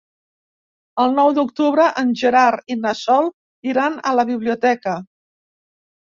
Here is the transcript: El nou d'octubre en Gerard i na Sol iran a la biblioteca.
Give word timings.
El 1.03 1.11
nou 1.19 1.29
d'octubre 1.37 1.85
en 2.03 2.15
Gerard 2.21 2.73
i 2.77 2.79
na 2.87 2.95
Sol 3.01 3.29
iran 3.75 4.01
a 4.13 4.17
la 4.23 4.27
biblioteca. 4.33 4.97